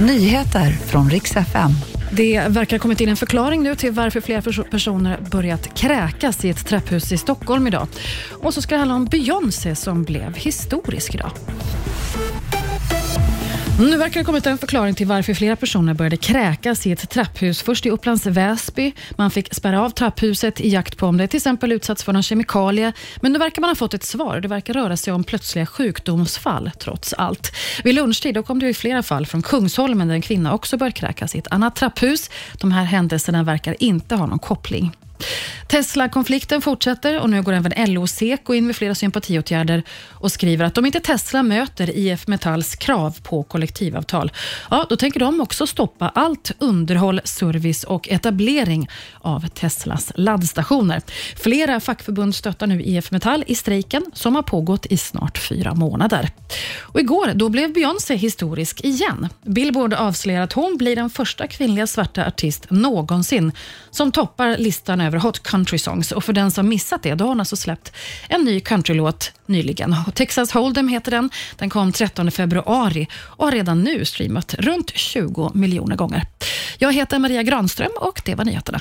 [0.00, 1.70] Nyheter från riks FM.
[2.12, 6.50] Det verkar ha kommit in en förklaring nu till varför fler personer börjat kräkas i
[6.50, 7.88] ett trapphus i Stockholm idag.
[8.30, 11.30] Och så ska det handla om Beyoncé som blev historisk idag.
[13.80, 17.10] Nu verkar det ha kommit en förklaring till varför flera personer började kräkas i ett
[17.10, 17.62] trapphus.
[17.62, 18.92] Först i Upplands Väsby.
[19.16, 22.22] Man fick spärra av trapphuset i jakt på om det till exempel utsatts för någon
[22.22, 22.92] kemikalie.
[23.20, 24.40] Men nu verkar man ha fått ett svar.
[24.40, 27.52] Det verkar röra sig om plötsliga sjukdomsfall trots allt.
[27.84, 30.96] Vid lunchtid då kom det i flera fall från Kungsholmen där en kvinna också började
[30.96, 32.30] kräkas i ett annat trapphus.
[32.60, 34.92] De här händelserna verkar inte ha någon koppling.
[35.68, 40.64] Tesla-konflikten fortsätter och nu går även LO och Seko in med flera sympatiåtgärder och skriver
[40.64, 44.32] att om inte Tesla möter IF Metalls krav på kollektivavtal,
[44.70, 48.88] ja, då tänker de också stoppa allt underhåll, service och etablering
[49.20, 51.02] av Teslas laddstationer.
[51.36, 56.30] Flera fackförbund stöttar nu IF Metall i strejken som har pågått i snart fyra månader.
[56.80, 59.28] Och igår då blev Beyoncé historisk igen.
[59.42, 63.52] Billboard avslöjar att hon blir den första kvinnliga svarta artist någonsin
[63.90, 66.12] som toppar listan över Hot Country Songs.
[66.12, 67.92] Och för den som missat det, då har hon alltså släppt
[68.28, 69.96] en ny countrylåt nyligen.
[70.14, 71.30] Texas Hold'em heter den.
[71.56, 76.26] Den kom 13 februari och har redan nu streamat runt 20 miljoner gånger.
[76.78, 78.80] Jag heter Maria Granström och det var nyheterna.